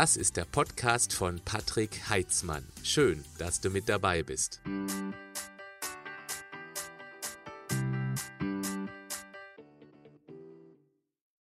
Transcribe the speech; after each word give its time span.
Das 0.00 0.16
ist 0.16 0.38
der 0.38 0.46
Podcast 0.46 1.12
von 1.12 1.42
Patrick 1.44 2.08
Heitzmann. 2.08 2.66
Schön, 2.82 3.22
dass 3.36 3.60
du 3.60 3.68
mit 3.68 3.86
dabei 3.86 4.22
bist. 4.22 4.62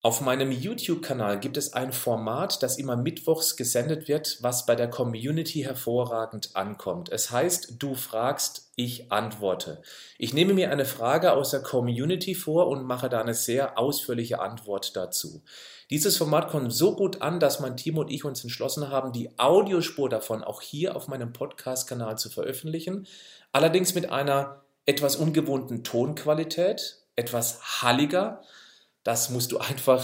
Auf 0.04 0.22
meinem 0.22 0.52
YouTube-Kanal 0.52 1.40
gibt 1.40 1.58
es 1.58 1.74
ein 1.74 1.92
Format, 1.92 2.62
das 2.62 2.78
immer 2.78 2.96
mittwochs 2.96 3.58
gesendet 3.58 4.08
wird, 4.08 4.38
was 4.42 4.68
bei 4.68 4.76
der 4.76 4.88
Community 4.88 5.62
hervorragend 5.62 6.56
ankommt. 6.56 7.10
Es 7.10 7.32
heißt, 7.32 7.82
du 7.82 7.96
fragst, 7.96 8.72
ich 8.76 9.12
antworte. 9.12 9.82
Ich 10.20 10.36
nehme 10.36 10.54
mir 10.54 10.70
eine 10.70 10.86
Frage 10.86 11.34
aus 11.34 11.50
der 11.50 11.64
Community 11.64 12.36
vor 12.36 12.68
und 12.68 12.86
mache 12.86 13.10
da 13.10 13.20
eine 13.20 13.34
sehr 13.34 13.80
ausführliche 13.80 14.42
Antwort 14.42 14.96
dazu. 14.96 15.42
Dieses 15.90 16.18
Format 16.18 16.50
kommt 16.50 16.74
so 16.74 16.96
gut 16.96 17.22
an, 17.22 17.40
dass 17.40 17.60
mein 17.60 17.78
Team 17.78 17.98
und 17.98 18.12
ich 18.12 18.26
uns 18.26 18.44
entschlossen 18.44 18.90
haben, 18.90 19.12
die 19.12 19.38
Audiospur 19.38 20.10
davon 20.10 20.44
auch 20.44 20.62
hier 20.62 20.96
auf 20.96 21.08
meinem 21.08 21.34
Podcast-Kanal 21.34 22.18
zu 22.18 22.30
veröffentlichen. 22.30 23.08
Allerdings 23.52 23.94
mit 23.96 24.12
einer 24.12 24.64
etwas 24.86 25.16
ungewohnten 25.16 25.84
Tonqualität, 25.84 26.98
etwas 27.16 27.82
halliger 27.82 28.42
das 29.04 29.30
musst 29.30 29.52
du 29.52 29.58
einfach 29.58 30.04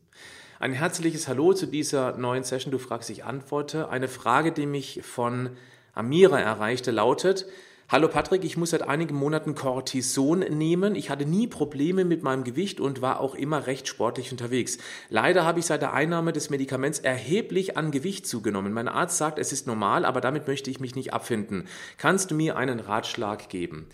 Ein 0.61 0.73
herzliches 0.73 1.27
Hallo 1.27 1.53
zu 1.53 1.65
dieser 1.65 2.15
neuen 2.17 2.43
Session. 2.43 2.71
Du 2.71 2.77
fragst, 2.77 3.09
ich 3.09 3.25
antworte. 3.25 3.89
Eine 3.89 4.07
Frage, 4.07 4.51
die 4.51 4.67
mich 4.67 5.01
von 5.01 5.49
Amira 5.95 6.39
erreichte, 6.39 6.91
lautet, 6.91 7.47
Hallo 7.89 8.07
Patrick, 8.07 8.45
ich 8.45 8.55
muss 8.55 8.69
seit 8.69 8.83
einigen 8.83 9.15
Monaten 9.15 9.53
Cortison 9.55 10.39
nehmen. 10.39 10.95
Ich 10.95 11.09
hatte 11.09 11.25
nie 11.25 11.47
Probleme 11.47 12.05
mit 12.05 12.23
meinem 12.23 12.43
Gewicht 12.43 12.79
und 12.79 13.01
war 13.01 13.19
auch 13.19 13.33
immer 13.33 13.65
recht 13.65 13.87
sportlich 13.87 14.31
unterwegs. 14.31 14.77
Leider 15.09 15.45
habe 15.45 15.59
ich 15.59 15.65
seit 15.65 15.81
der 15.81 15.93
Einnahme 15.93 16.31
des 16.31 16.49
Medikaments 16.51 16.99
erheblich 16.99 17.75
an 17.75 17.91
Gewicht 17.91 18.27
zugenommen. 18.27 18.71
Mein 18.71 18.87
Arzt 18.87 19.17
sagt, 19.17 19.39
es 19.39 19.51
ist 19.51 19.65
normal, 19.67 20.05
aber 20.05 20.21
damit 20.21 20.47
möchte 20.47 20.69
ich 20.69 20.79
mich 20.79 20.95
nicht 20.95 21.11
abfinden. 21.11 21.67
Kannst 21.97 22.31
du 22.31 22.35
mir 22.35 22.55
einen 22.55 22.79
Ratschlag 22.79 23.49
geben? 23.49 23.87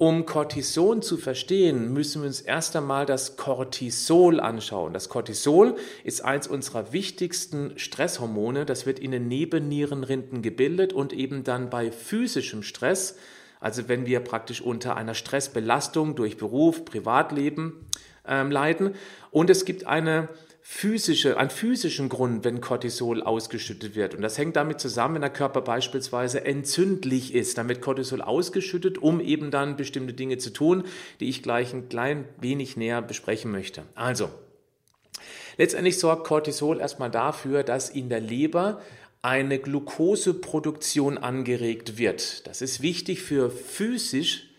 Um 0.00 0.24
Cortison 0.24 1.02
zu 1.02 1.18
verstehen, 1.18 1.92
müssen 1.92 2.22
wir 2.22 2.26
uns 2.26 2.40
erst 2.40 2.74
einmal 2.74 3.04
das 3.04 3.36
Cortisol 3.36 4.40
anschauen. 4.40 4.94
Das 4.94 5.10
Cortisol 5.10 5.76
ist 6.04 6.24
eins 6.24 6.46
unserer 6.46 6.94
wichtigsten 6.94 7.78
Stresshormone. 7.78 8.64
Das 8.64 8.86
wird 8.86 8.98
in 8.98 9.10
den 9.10 9.28
Nebennierenrinden 9.28 10.40
gebildet 10.40 10.94
und 10.94 11.12
eben 11.12 11.44
dann 11.44 11.68
bei 11.68 11.92
physischem 11.92 12.62
Stress, 12.62 13.18
also 13.60 13.88
wenn 13.88 14.06
wir 14.06 14.20
praktisch 14.20 14.62
unter 14.62 14.96
einer 14.96 15.12
Stressbelastung 15.12 16.14
durch 16.14 16.38
Beruf, 16.38 16.86
Privatleben 16.86 17.84
ähm, 18.26 18.50
leiden. 18.50 18.94
Und 19.30 19.50
es 19.50 19.66
gibt 19.66 19.86
eine 19.86 20.30
physische, 20.72 21.36
einen 21.36 21.50
physischen 21.50 22.08
Grund, 22.08 22.44
wenn 22.44 22.60
Cortisol 22.60 23.24
ausgeschüttet 23.24 23.96
wird. 23.96 24.14
Und 24.14 24.22
das 24.22 24.38
hängt 24.38 24.54
damit 24.54 24.80
zusammen, 24.80 25.16
wenn 25.16 25.22
der 25.22 25.30
Körper 25.30 25.62
beispielsweise 25.62 26.44
entzündlich 26.44 27.34
ist. 27.34 27.58
Dann 27.58 27.68
wird 27.68 27.82
Cortisol 27.82 28.22
ausgeschüttet, 28.22 28.96
um 28.96 29.20
eben 29.20 29.50
dann 29.50 29.76
bestimmte 29.76 30.14
Dinge 30.14 30.38
zu 30.38 30.50
tun, 30.50 30.84
die 31.18 31.28
ich 31.28 31.42
gleich 31.42 31.74
ein 31.74 31.88
klein 31.88 32.24
wenig 32.40 32.76
näher 32.76 33.02
besprechen 33.02 33.50
möchte. 33.50 33.82
Also, 33.96 34.30
letztendlich 35.58 35.98
sorgt 35.98 36.24
Cortisol 36.24 36.78
erstmal 36.78 37.10
dafür, 37.10 37.64
dass 37.64 37.90
in 37.90 38.08
der 38.08 38.20
Leber 38.20 38.80
eine 39.22 39.58
Glukoseproduktion 39.58 41.18
angeregt 41.18 41.98
wird. 41.98 42.46
Das 42.46 42.62
ist 42.62 42.80
wichtig 42.80 43.22
für 43.22 43.50
physisch 43.50 44.49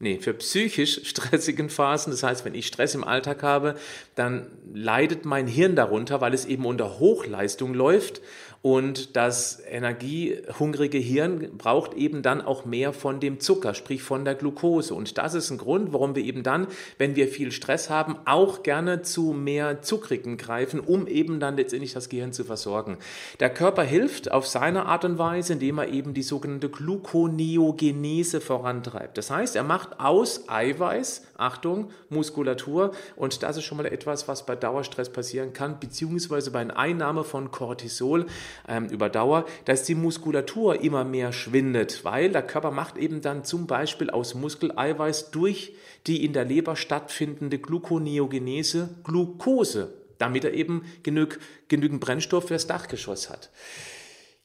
nee, 0.00 0.18
für 0.18 0.34
psychisch 0.34 1.02
stressigen 1.04 1.70
Phasen. 1.70 2.10
Das 2.10 2.24
heißt, 2.24 2.44
wenn 2.44 2.54
ich 2.54 2.66
Stress 2.66 2.94
im 2.96 3.04
Alltag 3.04 3.44
habe, 3.44 3.76
dann 4.16 4.50
leidet 4.74 5.24
mein 5.24 5.46
Hirn 5.46 5.76
darunter, 5.76 6.20
weil 6.20 6.34
es 6.34 6.44
eben 6.44 6.66
unter 6.66 6.98
Hochleistung 6.98 7.74
läuft 7.74 8.20
und 8.62 9.16
das 9.16 9.62
energiehungrige 9.66 10.98
Hirn 10.98 11.56
braucht 11.56 11.94
eben 11.94 12.20
dann 12.20 12.42
auch 12.42 12.66
mehr 12.66 12.92
von 12.92 13.18
dem 13.18 13.40
Zucker, 13.40 13.72
sprich 13.72 14.02
von 14.02 14.26
der 14.26 14.34
Glucose. 14.34 14.94
Und 14.94 15.16
das 15.16 15.32
ist 15.32 15.50
ein 15.50 15.56
Grund, 15.56 15.94
warum 15.94 16.14
wir 16.14 16.22
eben 16.22 16.42
dann, 16.42 16.66
wenn 16.98 17.16
wir 17.16 17.28
viel 17.28 17.52
Stress 17.52 17.88
haben, 17.88 18.16
auch 18.26 18.62
gerne 18.62 19.00
zu 19.00 19.32
mehr 19.32 19.80
Zuckrigen 19.80 20.36
greifen, 20.36 20.78
um 20.78 21.06
eben 21.06 21.40
dann 21.40 21.56
letztendlich 21.56 21.94
das 21.94 22.10
Gehirn 22.10 22.34
zu 22.34 22.44
versorgen. 22.44 22.98
Der 23.40 23.48
Körper 23.48 23.82
hilft 23.82 24.30
auf 24.30 24.46
seine 24.46 24.84
Art 24.84 25.06
und 25.06 25.16
Weise, 25.16 25.54
indem 25.54 25.78
er 25.78 25.88
eben 25.88 26.12
die 26.12 26.22
sogenannte 26.22 26.68
Gluconeogenese 26.68 28.42
vorantreibt. 28.42 29.16
Das 29.16 29.30
heißt, 29.30 29.56
er 29.56 29.64
macht 29.64 30.00
aus 30.00 30.50
Eiweiß, 30.50 31.22
Achtung, 31.40 31.90
Muskulatur, 32.08 32.92
und 33.16 33.42
das 33.42 33.56
ist 33.56 33.64
schon 33.64 33.78
mal 33.78 33.86
etwas, 33.86 34.28
was 34.28 34.46
bei 34.46 34.56
Dauerstress 34.56 35.10
passieren 35.10 35.52
kann, 35.52 35.80
beziehungsweise 35.80 36.50
bei 36.50 36.60
einer 36.60 36.76
Einnahme 36.76 37.24
von 37.24 37.50
Cortisol 37.50 38.26
ähm, 38.68 38.86
über 38.86 39.08
Dauer, 39.08 39.46
dass 39.64 39.84
die 39.84 39.94
Muskulatur 39.94 40.80
immer 40.82 41.04
mehr 41.04 41.32
schwindet, 41.32 42.04
weil 42.04 42.30
der 42.30 42.42
Körper 42.42 42.70
macht 42.70 42.96
eben 42.96 43.20
dann 43.20 43.44
zum 43.44 43.66
Beispiel 43.66 44.10
aus 44.10 44.34
Muskeleiweiß 44.34 45.30
durch 45.30 45.74
die 46.06 46.24
in 46.24 46.32
der 46.32 46.44
Leber 46.44 46.76
stattfindende 46.76 47.58
Gluconeogenese 47.58 48.88
Glucose, 49.04 49.92
damit 50.18 50.44
er 50.44 50.54
eben 50.54 50.84
genügend 51.02 52.00
Brennstoff 52.00 52.48
fürs 52.48 52.66
Dachgeschoss 52.66 53.30
hat. 53.30 53.50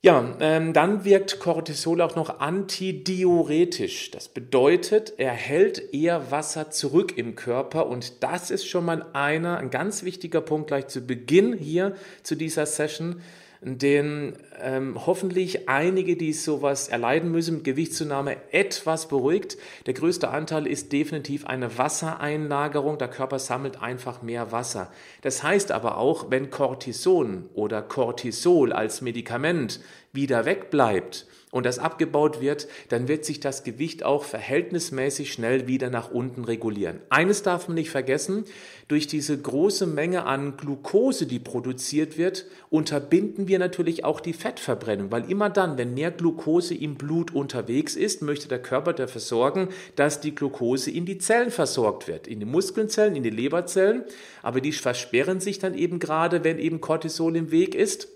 Ja, 0.05 0.35
ähm, 0.39 0.71
dann 0.71 1.03
wirkt 1.03 1.39
Cortisol 1.39 1.99
auch 1.99 2.15
noch 2.15 2.39
antidiuretisch. 2.39 4.11
Das 4.11 4.27
bedeutet, 4.27 5.13
er 5.17 5.31
hält 5.31 5.95
eher 5.95 6.29
Wasser 6.29 6.69
zurück 6.69 7.17
im 7.17 7.33
Körper 7.33 7.87
und 7.87 8.21
das 8.21 8.51
ist 8.51 8.67
schon 8.67 8.85
mal 8.85 9.07
einer, 9.13 9.57
ein 9.57 9.71
ganz 9.71 10.03
wichtiger 10.03 10.41
Punkt 10.41 10.67
gleich 10.67 10.89
zu 10.89 11.01
Beginn 11.01 11.57
hier 11.57 11.95
zu 12.21 12.35
dieser 12.35 12.67
Session 12.67 13.19
den 13.65 14.33
ähm, 14.61 15.07
hoffentlich 15.07 15.67
einige, 15.67 16.15
die 16.15 16.33
sowas 16.33 16.87
erleiden 16.87 17.31
müssen, 17.31 17.55
mit 17.55 17.63
Gewichtszunahme 17.63 18.37
etwas 18.51 19.07
beruhigt. 19.07 19.57
Der 19.87 19.95
größte 19.95 20.29
Anteil 20.29 20.67
ist 20.67 20.93
definitiv 20.93 21.47
eine 21.47 21.75
Wassereinlagerung. 21.75 22.99
Der 22.99 23.07
Körper 23.07 23.39
sammelt 23.39 23.81
einfach 23.81 24.21
mehr 24.21 24.51
Wasser. 24.51 24.91
Das 25.23 25.41
heißt 25.41 25.71
aber 25.71 25.97
auch, 25.97 26.29
wenn 26.29 26.51
Cortison 26.51 27.49
oder 27.55 27.81
Cortisol 27.81 28.71
als 28.71 29.01
Medikament 29.01 29.79
wieder 30.13 30.45
wegbleibt, 30.45 31.25
und 31.55 31.65
das 31.65 31.79
abgebaut 31.79 32.41
wird, 32.41 32.67
dann 32.89 33.07
wird 33.07 33.23
sich 33.23 33.39
das 33.39 33.63
Gewicht 33.63 34.03
auch 34.03 34.25
verhältnismäßig 34.25 35.31
schnell 35.31 35.67
wieder 35.67 35.89
nach 35.89 36.11
unten 36.11 36.43
regulieren. 36.43 36.99
Eines 37.09 37.43
darf 37.43 37.69
man 37.69 37.75
nicht 37.75 37.91
vergessen, 37.91 38.43
durch 38.89 39.07
diese 39.07 39.37
große 39.37 39.87
Menge 39.87 40.25
an 40.25 40.57
Glucose, 40.57 41.25
die 41.25 41.39
produziert 41.39 42.17
wird, 42.17 42.45
unterbinden 42.69 43.47
wir 43.47 43.57
natürlich 43.57 44.03
auch 44.03 44.19
die 44.19 44.33
Fettverbrennung, 44.33 45.11
weil 45.11 45.31
immer 45.31 45.49
dann, 45.49 45.77
wenn 45.77 45.93
mehr 45.93 46.11
Glucose 46.11 46.75
im 46.75 46.95
Blut 46.95 47.33
unterwegs 47.33 47.95
ist, 47.95 48.21
möchte 48.21 48.49
der 48.49 48.61
Körper 48.61 48.91
dafür 48.91 49.21
sorgen, 49.21 49.69
dass 49.95 50.19
die 50.19 50.35
Glucose 50.35 50.91
in 50.91 51.05
die 51.05 51.19
Zellen 51.19 51.51
versorgt 51.51 52.09
wird, 52.09 52.27
in 52.27 52.41
die 52.41 52.45
Muskelzellen, 52.45 53.15
in 53.15 53.23
die 53.23 53.29
Leberzellen, 53.29 54.03
aber 54.43 54.59
die 54.59 54.73
versperren 54.73 55.39
sich 55.39 55.57
dann 55.57 55.73
eben 55.73 55.99
gerade, 55.99 56.43
wenn 56.43 56.59
eben 56.59 56.81
Cortisol 56.81 57.37
im 57.37 57.49
Weg 57.49 57.75
ist. 57.75 58.09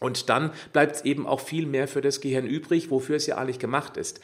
Und 0.00 0.28
dann 0.30 0.50
bleibt 0.72 0.96
es 0.96 1.04
eben 1.04 1.26
auch 1.26 1.40
viel 1.40 1.66
mehr 1.66 1.86
für 1.86 2.00
das 2.00 2.20
Gehirn 2.20 2.46
übrig, 2.46 2.90
wofür 2.90 3.16
es 3.16 3.26
ja 3.26 3.36
eigentlich 3.36 3.58
gemacht 3.58 3.96
ist. 3.96 4.20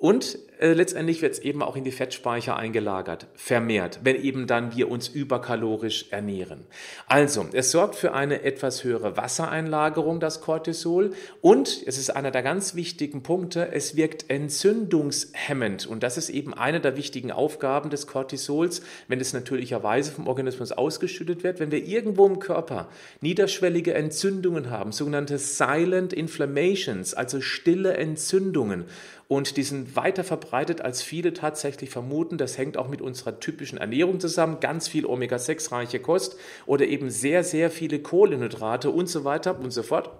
Und 0.00 0.38
äh, 0.60 0.74
letztendlich 0.74 1.22
wird 1.22 1.32
es 1.32 1.38
eben 1.40 1.60
auch 1.60 1.74
in 1.74 1.82
die 1.82 1.90
Fettspeicher 1.90 2.56
eingelagert, 2.56 3.26
vermehrt, 3.34 3.98
wenn 4.04 4.14
eben 4.14 4.46
dann 4.46 4.76
wir 4.76 4.92
uns 4.92 5.08
überkalorisch 5.08 6.06
ernähren. 6.10 6.66
Also, 7.08 7.46
es 7.52 7.72
sorgt 7.72 7.96
für 7.96 8.12
eine 8.12 8.42
etwas 8.42 8.84
höhere 8.84 9.16
Wassereinlagerung, 9.16 10.20
das 10.20 10.40
Cortisol. 10.40 11.14
Und, 11.40 11.82
es 11.84 11.98
ist 11.98 12.10
einer 12.10 12.30
der 12.30 12.42
ganz 12.42 12.76
wichtigen 12.76 13.24
Punkte, 13.24 13.72
es 13.72 13.96
wirkt 13.96 14.30
entzündungshemmend. 14.30 15.88
Und 15.88 16.04
das 16.04 16.16
ist 16.16 16.30
eben 16.30 16.54
eine 16.54 16.80
der 16.80 16.96
wichtigen 16.96 17.32
Aufgaben 17.32 17.90
des 17.90 18.06
Cortisols, 18.06 18.82
wenn 19.08 19.20
es 19.20 19.32
natürlicherweise 19.32 20.12
vom 20.12 20.28
Organismus 20.28 20.70
ausgeschüttet 20.70 21.42
wird. 21.42 21.58
Wenn 21.58 21.72
wir 21.72 21.84
irgendwo 21.84 22.24
im 22.24 22.38
Körper 22.38 22.88
niederschwellige 23.20 23.94
Entzündungen 23.94 24.70
haben, 24.70 24.92
sogenannte 24.92 25.38
Silent 25.38 26.12
Inflammations, 26.12 27.14
also 27.14 27.40
stille 27.40 27.96
Entzündungen, 27.96 28.84
und 29.28 29.58
die 29.58 29.62
sind 29.62 29.94
weiter 29.94 30.24
verbreitet, 30.24 30.80
als 30.80 31.02
viele 31.02 31.34
tatsächlich 31.34 31.90
vermuten. 31.90 32.38
Das 32.38 32.56
hängt 32.56 32.78
auch 32.78 32.88
mit 32.88 33.02
unserer 33.02 33.38
typischen 33.38 33.76
Ernährung 33.76 34.20
zusammen. 34.20 34.58
Ganz 34.60 34.88
viel 34.88 35.04
Omega-6-reiche 35.04 36.00
Kost 36.00 36.36
oder 36.64 36.86
eben 36.86 37.10
sehr, 37.10 37.44
sehr 37.44 37.70
viele 37.70 38.00
Kohlenhydrate 38.00 38.90
und 38.90 39.06
so 39.08 39.24
weiter 39.24 39.58
und 39.60 39.70
so 39.70 39.82
fort. 39.82 40.10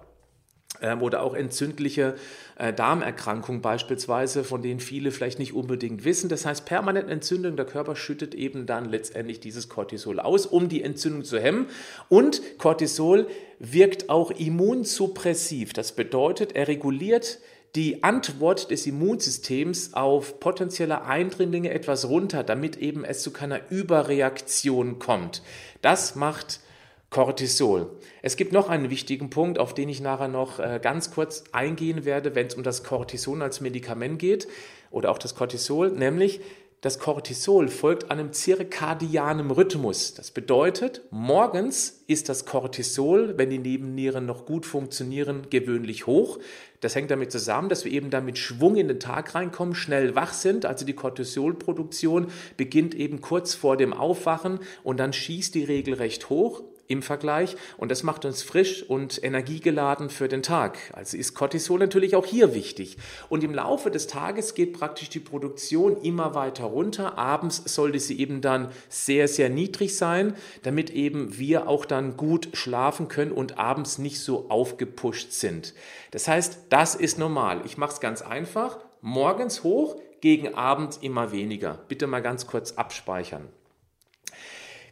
ähm, 0.81 1.01
oder 1.01 1.23
auch 1.23 1.33
entzündliche 1.33 2.15
äh, 2.57 2.71
Darmerkrankungen 2.71 3.61
beispielsweise, 3.61 4.43
von 4.43 4.61
denen 4.61 4.79
viele 4.79 5.09
vielleicht 5.11 5.39
nicht 5.39 5.53
unbedingt 5.53 6.05
wissen. 6.05 6.29
Das 6.29 6.45
heißt, 6.45 6.65
permanent 6.65 7.09
Entzündung, 7.09 7.55
der 7.55 7.65
Körper 7.65 7.95
schüttet 7.95 8.35
eben 8.35 8.67
dann 8.67 8.85
letztendlich 8.85 9.39
dieses 9.39 9.69
Cortisol 9.69 10.19
aus, 10.19 10.45
um 10.45 10.69
die 10.69 10.83
Entzündung 10.83 11.23
zu 11.23 11.39
hemmen. 11.39 11.67
Und 12.09 12.41
Cortisol 12.59 13.27
wirkt 13.57 14.09
auch 14.09 14.31
immunsuppressiv. 14.31 15.73
Das 15.73 15.93
bedeutet, 15.93 16.55
er 16.55 16.67
reguliert 16.67 17.39
die 17.75 18.03
Antwort 18.03 18.71
des 18.71 18.87
Immunsystems 18.87 19.93
auf 19.93 20.39
potenzielle 20.39 21.03
Eindringlinge 21.03 21.71
etwas 21.71 22.07
runter, 22.09 22.43
damit 22.43 22.77
eben 22.77 23.03
es 23.03 23.21
zu 23.21 23.31
keiner 23.31 23.69
Überreaktion 23.69 24.99
kommt. 24.99 25.43
Das 25.81 26.15
macht 26.15 26.61
Cortisol. 27.09 27.89
Es 28.21 28.35
gibt 28.37 28.53
noch 28.53 28.69
einen 28.69 28.89
wichtigen 28.89 29.29
Punkt, 29.29 29.57
auf 29.57 29.73
den 29.73 29.89
ich 29.89 29.99
nachher 29.99 30.27
noch 30.27 30.59
äh, 30.59 30.79
ganz 30.81 31.11
kurz 31.11 31.43
eingehen 31.51 32.05
werde, 32.05 32.35
wenn 32.35 32.47
es 32.47 32.55
um 32.55 32.63
das 32.63 32.83
Cortison 32.83 33.41
als 33.41 33.61
Medikament 33.61 34.19
geht 34.19 34.47
oder 34.91 35.09
auch 35.11 35.17
das 35.17 35.35
Cortisol, 35.35 35.91
nämlich 35.91 36.41
das 36.81 36.97
Cortisol 36.97 37.67
folgt 37.67 38.09
einem 38.09 38.31
zirkadianen 38.31 39.51
Rhythmus. 39.51 40.13
Das 40.13 40.31
bedeutet, 40.31 41.01
morgens 41.11 42.03
ist 42.07 42.29
das 42.29 42.45
Cortisol, 42.45 43.37
wenn 43.37 43.49
die 43.49 43.59
Nebennieren 43.59 44.25
noch 44.25 44.45
gut 44.45 44.65
funktionieren, 44.65 45.47
gewöhnlich 45.49 46.07
hoch. 46.07 46.39
Das 46.79 46.95
hängt 46.95 47.11
damit 47.11 47.33
zusammen, 47.33 47.67
dass 47.67 47.83
wir 47.83 47.91
eben 47.91 48.09
dann 48.09 48.23
mit 48.23 48.37
Schwung 48.37 48.77
in 48.77 48.87
den 48.87 49.01
Tag 49.01 49.35
reinkommen, 49.35 49.75
schnell 49.75 50.15
wach 50.15 50.31
sind. 50.31 50.65
Also 50.65 50.85
die 50.85 50.93
Cortisolproduktion 50.93 52.27
beginnt 52.55 52.95
eben 52.95 53.19
kurz 53.19 53.55
vor 53.55 53.75
dem 53.75 53.91
Aufwachen 53.91 54.59
und 54.81 55.01
dann 55.01 55.11
schießt 55.11 55.53
die 55.55 55.65
Regel 55.65 55.95
recht 55.95 56.29
hoch 56.29 56.63
im 56.89 57.01
Vergleich 57.03 57.55
und 57.77 57.91
das 57.91 58.03
macht 58.03 58.25
uns 58.25 58.43
frisch 58.43 58.83
und 58.83 59.23
energiegeladen 59.23 60.09
für 60.09 60.27
den 60.27 60.43
Tag. 60.43 60.77
Also 60.91 61.15
ist 61.15 61.35
Cortisol 61.35 61.79
natürlich 61.79 62.15
auch 62.15 62.25
hier 62.25 62.53
wichtig. 62.53 62.97
Und 63.29 63.43
im 63.43 63.53
Laufe 63.53 63.91
des 63.91 64.07
Tages 64.07 64.55
geht 64.55 64.73
praktisch 64.73 65.09
die 65.09 65.19
Produktion 65.19 66.01
immer 66.01 66.33
weiter 66.33 66.65
runter. 66.65 67.17
Abends 67.17 67.61
sollte 67.63 67.99
sie 67.99 68.19
eben 68.19 68.41
dann 68.41 68.71
sehr, 68.89 69.27
sehr 69.27 69.49
niedrig 69.49 69.95
sein, 69.95 70.35
damit 70.63 70.89
eben 70.89 71.37
wir 71.37 71.69
auch 71.69 71.85
dann 71.85 72.17
gut 72.17 72.49
schlafen 72.53 73.07
können 73.07 73.31
und 73.31 73.59
abends 73.59 73.99
nicht 73.99 74.19
so 74.19 74.49
aufgepusht 74.49 75.31
sind. 75.31 75.75
Das 76.11 76.27
heißt, 76.27 76.65
das 76.69 76.95
ist 76.95 77.19
normal. 77.19 77.61
Ich 77.65 77.77
mache 77.77 77.93
es 77.93 77.99
ganz 77.99 78.23
einfach. 78.23 78.79
Morgens 79.01 79.63
hoch, 79.63 79.95
gegen 80.21 80.55
Abend 80.55 80.99
immer 81.01 81.31
weniger. 81.31 81.79
Bitte 81.87 82.07
mal 82.07 82.21
ganz 82.21 82.47
kurz 82.47 82.73
abspeichern. 82.73 83.47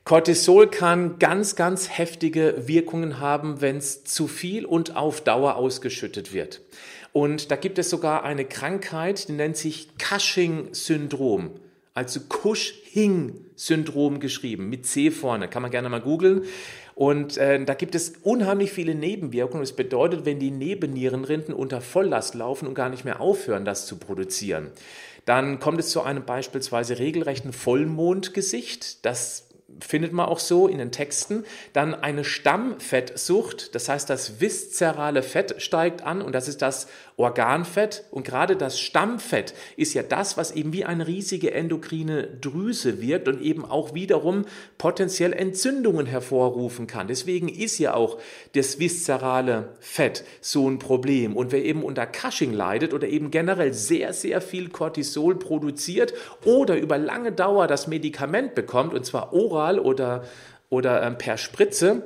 Cortisol 0.07 0.69
kann 0.69 1.19
ganz, 1.19 1.57
ganz 1.57 1.97
heftige 1.97 2.65
Wirkungen 2.65 3.19
haben, 3.19 3.59
wenn 3.59 3.75
es 3.75 4.05
zu 4.05 4.27
viel 4.27 4.65
und 4.65 4.95
auf 4.95 5.19
Dauer 5.19 5.57
ausgeschüttet 5.57 6.31
wird. 6.31 6.61
Und 7.11 7.51
da 7.51 7.57
gibt 7.57 7.77
es 7.77 7.89
sogar 7.89 8.23
eine 8.23 8.45
Krankheit, 8.45 9.27
die 9.27 9.33
nennt 9.33 9.57
sich 9.57 9.89
Cushing-Syndrom. 9.97 11.59
Also 11.93 12.21
Cushing-Syndrom 12.21 14.21
geschrieben, 14.21 14.69
mit 14.69 14.85
C 14.85 15.11
vorne. 15.11 15.49
Kann 15.49 15.61
man 15.61 15.71
gerne 15.71 15.89
mal 15.89 15.99
googeln. 15.99 16.43
Und 16.95 17.35
äh, 17.35 17.61
da 17.65 17.73
gibt 17.73 17.93
es 17.93 18.13
unheimlich 18.23 18.71
viele 18.71 18.95
Nebenwirkungen. 18.95 19.61
Das 19.61 19.75
bedeutet, 19.75 20.23
wenn 20.23 20.39
die 20.39 20.51
Nebennierenrinden 20.51 21.53
unter 21.53 21.81
Volllast 21.81 22.33
laufen 22.33 22.65
und 22.65 22.75
gar 22.75 22.87
nicht 22.87 23.03
mehr 23.03 23.19
aufhören, 23.19 23.65
das 23.65 23.85
zu 23.85 23.97
produzieren, 23.97 24.71
dann 25.25 25.59
kommt 25.59 25.81
es 25.81 25.89
zu 25.89 26.01
einem 26.01 26.23
beispielsweise 26.23 26.97
regelrechten 26.97 27.51
Vollmondgesicht. 27.51 29.05
Das 29.05 29.46
findet 29.79 30.13
man 30.13 30.27
auch 30.27 30.39
so 30.39 30.67
in 30.67 30.77
den 30.77 30.91
Texten. 30.91 31.43
Dann 31.73 31.93
eine 31.95 32.23
Stammfettsucht, 32.23 33.75
das 33.75 33.89
heißt, 33.89 34.09
das 34.09 34.39
viszerale 34.39 35.23
Fett 35.23 35.61
steigt 35.61 36.03
an 36.03 36.21
und 36.21 36.33
das 36.33 36.47
ist 36.47 36.61
das 36.61 36.87
Organfett. 37.17 38.05
Und 38.11 38.25
gerade 38.25 38.55
das 38.55 38.79
Stammfett 38.79 39.53
ist 39.75 39.93
ja 39.93 40.03
das, 40.03 40.37
was 40.37 40.51
eben 40.51 40.73
wie 40.73 40.85
eine 40.85 41.07
riesige 41.07 41.51
endokrine 41.51 42.27
Drüse 42.27 43.01
wirkt 43.01 43.27
und 43.27 43.41
eben 43.41 43.65
auch 43.65 43.93
wiederum 43.93 44.45
potenziell 44.77 45.33
Entzündungen 45.33 46.05
hervorrufen 46.05 46.87
kann. 46.87 47.07
Deswegen 47.07 47.49
ist 47.49 47.79
ja 47.79 47.93
auch 47.93 48.19
das 48.53 48.79
viszerale 48.79 49.69
Fett 49.79 50.23
so 50.41 50.69
ein 50.69 50.79
Problem. 50.79 51.35
Und 51.35 51.51
wer 51.51 51.63
eben 51.63 51.83
unter 51.83 52.05
Cushing 52.05 52.53
leidet 52.53 52.93
oder 52.93 53.07
eben 53.07 53.31
generell 53.31 53.73
sehr, 53.73 54.13
sehr 54.13 54.41
viel 54.41 54.69
Cortisol 54.69 55.37
produziert 55.39 56.13
oder 56.45 56.77
über 56.77 56.97
lange 56.97 57.31
Dauer 57.31 57.67
das 57.67 57.87
Medikament 57.87 58.55
bekommt, 58.55 58.93
und 58.93 59.05
zwar 59.05 59.33
oral 59.33 59.66
oder, 59.75 60.23
oder 60.69 61.03
ähm, 61.03 61.17
per 61.17 61.37
Spritze, 61.37 62.03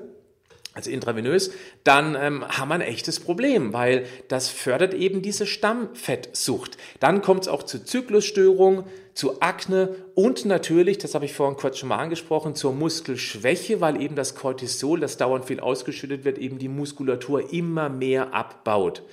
also 0.73 0.89
intravenös, 0.89 1.51
dann 1.83 2.15
ähm, 2.15 2.47
haben 2.47 2.69
wir 2.69 2.75
ein 2.75 2.81
echtes 2.81 3.19
Problem, 3.19 3.73
weil 3.73 4.05
das 4.29 4.49
fördert 4.49 4.93
eben 4.93 5.21
diese 5.21 5.45
Stammfettsucht. 5.45 6.77
Dann 6.99 7.21
kommt 7.21 7.41
es 7.41 7.47
auch 7.49 7.63
zu 7.63 7.83
Zyklusstörungen, 7.83 8.85
zu 9.13 9.41
Akne 9.41 9.95
und 10.15 10.45
natürlich, 10.45 10.97
das 10.97 11.13
habe 11.13 11.25
ich 11.25 11.33
vorhin 11.33 11.57
kurz 11.57 11.77
schon 11.77 11.89
mal 11.89 11.97
angesprochen, 11.97 12.55
zur 12.55 12.71
Muskelschwäche, 12.71 13.81
weil 13.81 14.01
eben 14.01 14.15
das 14.15 14.35
Cortisol, 14.35 15.01
das 15.01 15.17
dauernd 15.17 15.45
viel 15.45 15.59
ausgeschüttet 15.59 16.23
wird, 16.23 16.37
eben 16.37 16.57
die 16.57 16.69
Muskulatur 16.69 17.51
immer 17.51 17.89
mehr 17.89 18.33
abbaut. 18.33 19.03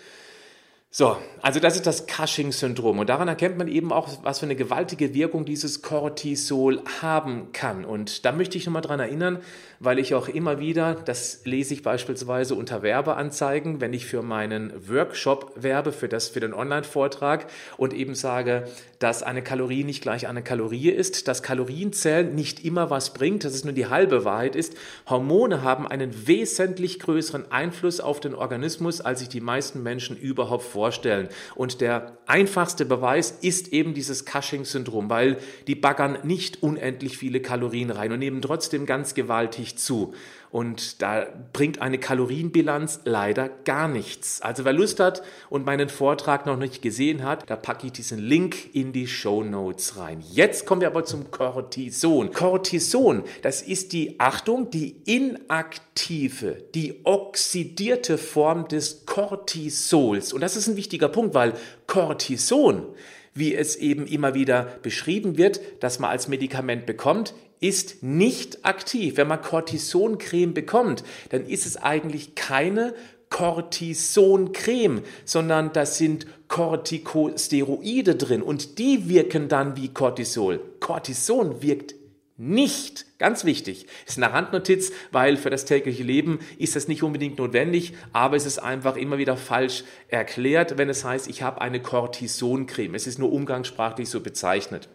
So, 0.90 1.18
also 1.42 1.60
das 1.60 1.76
ist 1.76 1.86
das 1.86 2.06
Cushing-Syndrom 2.06 2.98
und 2.98 3.10
daran 3.10 3.28
erkennt 3.28 3.58
man 3.58 3.68
eben 3.68 3.92
auch, 3.92 4.08
was 4.22 4.38
für 4.38 4.46
eine 4.46 4.56
gewaltige 4.56 5.12
Wirkung 5.12 5.44
dieses 5.44 5.82
Cortisol 5.82 6.80
haben 7.02 7.52
kann. 7.52 7.84
Und 7.84 8.24
da 8.24 8.32
möchte 8.32 8.56
ich 8.56 8.64
nochmal 8.64 8.80
dran 8.80 8.98
erinnern, 8.98 9.40
weil 9.80 9.98
ich 9.98 10.14
auch 10.14 10.28
immer 10.28 10.60
wieder, 10.60 10.94
das 10.94 11.44
lese 11.44 11.74
ich 11.74 11.82
beispielsweise 11.82 12.54
unter 12.54 12.80
Werbeanzeigen, 12.80 13.82
wenn 13.82 13.92
ich 13.92 14.06
für 14.06 14.22
meinen 14.22 14.72
Workshop 14.88 15.52
werbe, 15.56 15.92
für, 15.92 16.08
das, 16.08 16.28
für 16.28 16.40
den 16.40 16.54
Online-Vortrag 16.54 17.48
und 17.76 17.92
eben 17.92 18.14
sage, 18.14 18.66
dass 18.98 19.22
eine 19.22 19.42
Kalorie 19.42 19.84
nicht 19.84 20.02
gleich 20.02 20.26
eine 20.26 20.42
Kalorie 20.42 20.90
ist, 20.90 21.28
dass 21.28 21.42
Kalorienzählen 21.42 22.34
nicht 22.34 22.64
immer 22.64 22.90
was 22.90 23.14
bringt, 23.14 23.44
dass 23.44 23.54
es 23.54 23.64
nur 23.64 23.72
die 23.72 23.86
halbe 23.86 24.24
Wahrheit 24.24 24.56
ist. 24.56 24.74
Hormone 25.08 25.62
haben 25.62 25.86
einen 25.86 26.26
wesentlich 26.26 26.98
größeren 26.98 27.50
Einfluss 27.52 28.00
auf 28.00 28.20
den 28.20 28.34
Organismus, 28.34 29.00
als 29.00 29.20
sich 29.20 29.28
die 29.28 29.40
meisten 29.40 29.82
Menschen 29.82 30.16
überhaupt 30.16 30.64
vorstellen. 30.64 31.28
Und 31.54 31.80
der 31.80 32.18
einfachste 32.26 32.84
Beweis 32.84 33.30
ist 33.40 33.72
eben 33.72 33.94
dieses 33.94 34.24
Cushing-Syndrom, 34.24 35.08
weil 35.08 35.38
die 35.66 35.76
baggern 35.76 36.18
nicht 36.24 36.62
unendlich 36.62 37.16
viele 37.16 37.40
Kalorien 37.40 37.90
rein 37.90 38.12
und 38.12 38.18
nehmen 38.18 38.42
trotzdem 38.42 38.84
ganz 38.84 39.14
gewaltig 39.14 39.76
zu. 39.76 40.14
Und 40.50 41.02
da 41.02 41.26
bringt 41.52 41.82
eine 41.82 41.98
Kalorienbilanz 41.98 43.00
leider 43.04 43.48
gar 43.48 43.88
nichts. 43.88 44.40
Also 44.40 44.64
wer 44.64 44.72
Lust 44.72 44.98
hat 44.98 45.22
und 45.50 45.66
meinen 45.66 45.88
Vortrag 45.88 46.46
noch 46.46 46.56
nicht 46.56 46.80
gesehen 46.80 47.22
hat, 47.22 47.48
da 47.50 47.56
packe 47.56 47.86
ich 47.86 47.92
diesen 47.92 48.18
Link 48.18 48.74
in 48.74 48.92
die 48.92 49.06
Show 49.06 49.42
Notes 49.44 49.98
rein. 49.98 50.22
Jetzt 50.32 50.64
kommen 50.64 50.80
wir 50.80 50.88
aber 50.88 51.04
zum 51.04 51.30
Cortison. 51.30 52.32
Cortison, 52.32 53.24
das 53.42 53.60
ist 53.60 53.92
die, 53.92 54.18
Achtung, 54.18 54.70
die 54.70 54.96
inaktive, 55.04 56.64
die 56.74 57.00
oxidierte 57.04 58.16
Form 58.16 58.68
des 58.68 59.04
Cortisols. 59.04 60.32
Und 60.32 60.40
das 60.40 60.56
ist 60.56 60.66
ein 60.66 60.76
wichtiger 60.76 61.08
Punkt, 61.08 61.34
weil 61.34 61.52
Cortison, 61.86 62.86
wie 63.34 63.54
es 63.54 63.76
eben 63.76 64.06
immer 64.06 64.34
wieder 64.34 64.78
beschrieben 64.82 65.36
wird, 65.36 65.60
dass 65.80 65.98
man 65.98 66.10
als 66.10 66.28
Medikament 66.28 66.86
bekommt, 66.86 67.34
ist 67.60 68.02
nicht 68.02 68.64
aktiv. 68.64 69.16
Wenn 69.16 69.28
man 69.28 69.42
Cortisoncreme 69.42 70.54
bekommt, 70.54 71.04
dann 71.30 71.46
ist 71.46 71.66
es 71.66 71.76
eigentlich 71.76 72.34
keine 72.34 72.94
Cortisoncreme, 73.30 75.02
sondern 75.24 75.72
da 75.72 75.84
sind 75.86 76.26
Corticosteroide 76.48 78.14
drin 78.14 78.42
und 78.42 78.78
die 78.78 79.08
wirken 79.08 79.48
dann 79.48 79.76
wie 79.76 79.88
Cortisol. 79.88 80.60
Cortison 80.80 81.60
wirkt 81.62 81.94
nicht. 82.38 83.04
Ganz 83.18 83.44
wichtig. 83.44 83.86
Ist 84.06 84.16
eine 84.16 84.32
Randnotiz, 84.32 84.92
weil 85.10 85.36
für 85.36 85.50
das 85.50 85.64
tägliche 85.64 86.04
Leben 86.04 86.38
ist 86.56 86.76
das 86.76 86.86
nicht 86.86 87.02
unbedingt 87.02 87.36
notwendig, 87.38 87.94
aber 88.12 88.36
es 88.36 88.46
ist 88.46 88.60
einfach 88.60 88.96
immer 88.96 89.18
wieder 89.18 89.36
falsch 89.36 89.82
erklärt, 90.06 90.78
wenn 90.78 90.88
es 90.88 91.04
heißt, 91.04 91.28
ich 91.28 91.42
habe 91.42 91.60
eine 91.60 91.82
Cortisoncreme. 91.82 92.94
Es 92.94 93.08
ist 93.08 93.18
nur 93.18 93.32
umgangssprachlich 93.32 94.08
so 94.08 94.20
bezeichnet. 94.20 94.88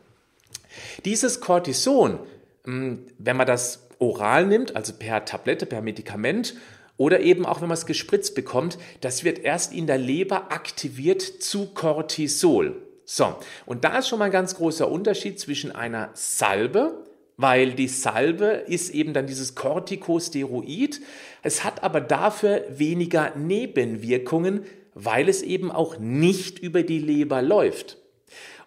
Dieses 1.03 1.41
Cortison 1.41 2.19
wenn 2.63 3.37
man 3.37 3.47
das 3.47 3.87
oral 3.99 4.45
nimmt, 4.45 4.75
also 4.75 4.93
per 4.93 5.25
Tablette, 5.25 5.65
per 5.65 5.81
Medikament, 5.81 6.55
oder 6.97 7.21
eben 7.21 7.45
auch 7.45 7.61
wenn 7.61 7.67
man 7.67 7.77
es 7.77 7.85
gespritzt 7.85 8.35
bekommt, 8.35 8.77
das 9.01 9.23
wird 9.23 9.39
erst 9.39 9.73
in 9.73 9.87
der 9.87 9.97
Leber 9.97 10.51
aktiviert 10.51 11.21
zu 11.21 11.73
Cortisol. 11.73 12.81
So, 13.05 13.35
und 13.65 13.83
da 13.83 13.99
ist 13.99 14.07
schon 14.07 14.19
mal 14.19 14.25
ein 14.25 14.31
ganz 14.31 14.55
großer 14.55 14.89
Unterschied 14.89 15.39
zwischen 15.39 15.71
einer 15.71 16.11
Salbe, 16.13 17.05
weil 17.35 17.73
die 17.73 17.87
Salbe 17.87 18.45
ist 18.67 18.91
eben 18.91 19.13
dann 19.13 19.27
dieses 19.27 19.55
Corticosteroid. 19.55 21.01
Es 21.41 21.63
hat 21.63 21.83
aber 21.83 21.99
dafür 21.99 22.63
weniger 22.69 23.35
Nebenwirkungen, 23.35 24.63
weil 24.93 25.27
es 25.27 25.41
eben 25.41 25.71
auch 25.71 25.97
nicht 25.97 26.59
über 26.59 26.83
die 26.83 26.99
Leber 26.99 27.41
läuft. 27.41 27.97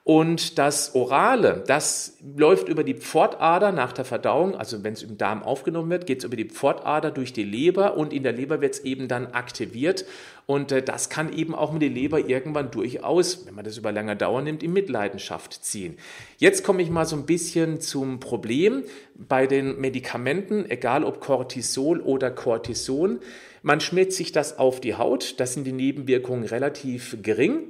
Und 0.07 0.57
das 0.57 0.95
Orale, 0.95 1.65
das 1.67 2.17
läuft 2.37 2.69
über 2.69 2.85
die 2.85 2.95
Pfortader 2.95 3.73
nach 3.73 3.93
der 3.93 4.05
Verdauung, 4.05 4.55
also 4.55 4.85
wenn 4.85 4.93
es 4.93 5.03
im 5.03 5.19
Darm 5.19 5.43
aufgenommen 5.43 5.91
wird, 5.91 6.07
geht 6.07 6.19
es 6.19 6.25
über 6.25 6.37
die 6.37 6.45
Pfortader 6.45 7.11
durch 7.11 7.33
die 7.33 7.43
Leber 7.43 7.97
und 7.97 8.13
in 8.13 8.23
der 8.23 8.31
Leber 8.31 8.61
wird 8.61 8.75
es 8.75 8.85
eben 8.85 9.09
dann 9.09 9.27
aktiviert. 9.27 10.05
Und 10.47 10.71
äh, 10.71 10.81
das 10.81 11.11
kann 11.11 11.33
eben 11.33 11.57
auch 11.57 11.73
mit 11.73 11.83
der 11.83 11.89
Leber 11.89 12.21
irgendwann 12.21 12.71
durchaus, 12.71 13.47
wenn 13.47 13.57
man 13.57 13.65
das 13.65 13.79
über 13.79 13.91
lange 13.91 14.15
Dauer 14.15 14.43
nimmt, 14.43 14.63
in 14.63 14.73
Mitleidenschaft 14.73 15.65
ziehen. 15.65 15.99
Jetzt 16.39 16.63
komme 16.63 16.83
ich 16.83 16.91
mal 16.91 17.05
so 17.05 17.17
ein 17.17 17.27
bisschen 17.27 17.81
zum 17.81 18.21
Problem 18.21 18.85
bei 19.17 19.49
den 19.49 19.81
Medikamenten, 19.81 20.71
egal 20.71 21.03
ob 21.03 21.19
Cortisol 21.19 21.99
oder 21.99 22.31
Cortison. 22.31 23.19
Man 23.63 23.81
schmiert 23.81 24.13
sich 24.13 24.31
das 24.31 24.57
auf 24.57 24.81
die 24.81 24.95
Haut, 24.95 25.41
das 25.41 25.55
sind 25.55 25.65
die 25.65 25.73
Nebenwirkungen 25.73 26.45
relativ 26.45 27.17
gering. 27.23 27.65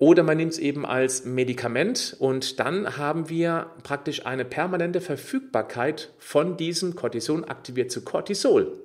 Oder 0.00 0.22
man 0.22 0.38
nimmt 0.38 0.52
es 0.52 0.58
eben 0.58 0.86
als 0.86 1.26
Medikament 1.26 2.16
und 2.18 2.58
dann 2.58 2.96
haben 2.96 3.28
wir 3.28 3.66
praktisch 3.82 4.24
eine 4.24 4.46
permanente 4.46 5.02
Verfügbarkeit 5.02 6.10
von 6.18 6.56
diesem 6.56 6.96
Cortison 6.96 7.44
aktiviert 7.44 7.92
zu 7.92 8.02
Cortisol. 8.02 8.80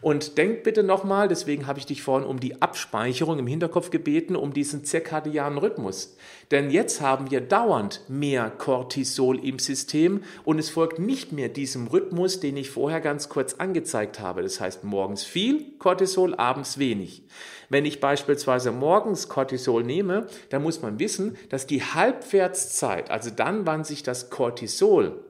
Und 0.00 0.38
denk 0.38 0.64
bitte 0.64 0.82
nochmal, 0.82 1.28
deswegen 1.28 1.66
habe 1.66 1.78
ich 1.78 1.86
dich 1.86 2.02
vorhin 2.02 2.26
um 2.26 2.40
die 2.40 2.62
Abspeicherung 2.62 3.38
im 3.38 3.46
Hinterkopf 3.46 3.90
gebeten, 3.90 4.34
um 4.34 4.54
diesen 4.54 4.84
zirkadianen 4.84 5.58
Rhythmus. 5.58 6.16
Denn 6.50 6.70
jetzt 6.70 7.02
haben 7.02 7.30
wir 7.30 7.42
dauernd 7.42 8.00
mehr 8.08 8.50
Cortisol 8.50 9.38
im 9.44 9.58
System 9.58 10.24
und 10.44 10.58
es 10.58 10.70
folgt 10.70 10.98
nicht 10.98 11.32
mehr 11.32 11.50
diesem 11.50 11.88
Rhythmus, 11.88 12.40
den 12.40 12.56
ich 12.56 12.70
vorher 12.70 13.02
ganz 13.02 13.28
kurz 13.28 13.54
angezeigt 13.54 14.18
habe. 14.18 14.42
Das 14.42 14.60
heißt 14.60 14.82
morgens 14.82 15.24
viel 15.24 15.78
Cortisol, 15.78 16.34
abends 16.34 16.78
wenig. 16.78 17.22
Wenn 17.72 17.86
ich 17.86 18.00
beispielsweise 18.00 18.70
morgens 18.70 19.30
Cortisol 19.30 19.82
nehme, 19.82 20.26
dann 20.50 20.62
muss 20.62 20.82
man 20.82 20.98
wissen, 20.98 21.38
dass 21.48 21.66
die 21.66 21.82
Halbwertszeit, 21.82 23.10
also 23.10 23.30
dann, 23.30 23.64
wann 23.64 23.82
sich 23.82 24.02
das 24.02 24.28
Cortisol 24.28 25.24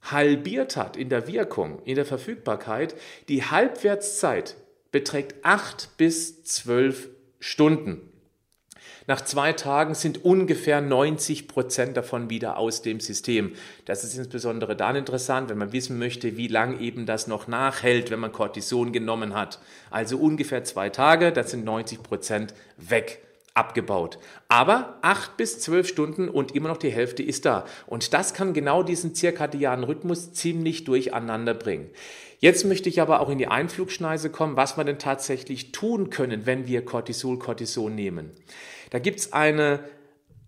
halbiert 0.00 0.78
hat 0.78 0.96
in 0.96 1.10
der 1.10 1.28
Wirkung, 1.28 1.82
in 1.84 1.96
der 1.96 2.06
Verfügbarkeit, 2.06 2.94
die 3.28 3.44
Halbwertszeit 3.44 4.56
beträgt 4.92 5.44
acht 5.44 5.94
bis 5.98 6.42
zwölf 6.44 7.10
Stunden. 7.38 8.13
Nach 9.06 9.20
zwei 9.20 9.52
Tagen 9.52 9.94
sind 9.94 10.24
ungefähr 10.24 10.80
90 10.80 11.46
Prozent 11.46 11.96
davon 11.96 12.30
wieder 12.30 12.56
aus 12.56 12.80
dem 12.80 13.00
System. 13.00 13.52
Das 13.84 14.02
ist 14.02 14.16
insbesondere 14.16 14.76
dann 14.76 14.96
interessant, 14.96 15.50
wenn 15.50 15.58
man 15.58 15.72
wissen 15.72 15.98
möchte, 15.98 16.38
wie 16.38 16.48
lang 16.48 16.80
eben 16.80 17.04
das 17.04 17.26
noch 17.26 17.46
nachhält, 17.46 18.10
wenn 18.10 18.20
man 18.20 18.32
Cortison 18.32 18.92
genommen 18.92 19.34
hat. 19.34 19.58
Also 19.90 20.16
ungefähr 20.16 20.64
zwei 20.64 20.88
Tage, 20.88 21.32
das 21.32 21.50
sind 21.50 21.66
90 21.66 22.02
Prozent 22.02 22.54
weg 22.78 23.20
abgebaut. 23.54 24.18
Aber 24.48 24.98
acht 25.02 25.36
bis 25.36 25.60
zwölf 25.60 25.88
Stunden 25.88 26.28
und 26.28 26.54
immer 26.54 26.68
noch 26.68 26.76
die 26.76 26.90
Hälfte 26.90 27.22
ist 27.22 27.44
da. 27.44 27.64
Und 27.86 28.12
das 28.12 28.34
kann 28.34 28.52
genau 28.52 28.82
diesen 28.82 29.14
zirkadianen 29.14 29.84
Rhythmus 29.84 30.32
ziemlich 30.32 30.84
durcheinander 30.84 31.54
bringen. 31.54 31.90
Jetzt 32.40 32.64
möchte 32.64 32.88
ich 32.88 33.00
aber 33.00 33.20
auch 33.20 33.30
in 33.30 33.38
die 33.38 33.46
Einflugschneise 33.46 34.28
kommen, 34.28 34.56
was 34.56 34.76
wir 34.76 34.84
denn 34.84 34.98
tatsächlich 34.98 35.72
tun 35.72 36.10
können, 36.10 36.46
wenn 36.46 36.66
wir 36.66 36.84
Cortisol, 36.84 37.38
Cortison 37.38 37.94
nehmen. 37.94 38.32
Da 38.90 38.98
gibt's 38.98 39.32
eine 39.32 39.80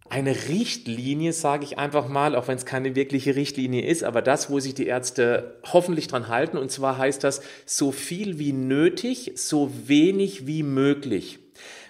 eine 0.09 0.49
Richtlinie, 0.49 1.33
sage 1.33 1.65
ich 1.65 1.79
einfach 1.79 2.09
mal, 2.09 2.37
auch 2.37 2.49
wenn 2.49 2.57
es 2.57 2.65
keine 2.65 2.95
wirkliche 2.95 3.35
Richtlinie 3.35 3.85
ist, 3.85 4.05
aber 4.05 4.23
das, 4.23 4.51
wo 4.51 4.61
sich 4.61 4.75
die 4.75 4.87
Ärzte 4.87 5.59
hoffentlich 5.65 6.07
dran 6.07 6.29
halten. 6.29 6.59
Und 6.59 6.71
zwar 6.71 6.99
heißt 6.99 7.25
das, 7.25 7.41
so 7.65 7.93
viel 7.93 8.39
wie 8.39 8.53
nötig, 8.53 9.33
so 9.35 9.71
wenig 9.87 10.47
wie 10.47 10.63
möglich. 10.63 11.41